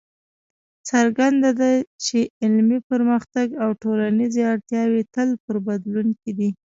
څرګنده 0.89 1.51
ده 1.59 1.71
چې 2.05 2.19
علمي 2.43 2.79
پرمختګ 2.89 3.47
او 3.63 3.69
ټولنیزې 3.83 4.41
اړتیاوې 4.53 5.03
تل 5.13 5.29
په 5.43 5.53
بدلون 5.67 6.07
کې 6.21 6.31
دي. 6.37 6.49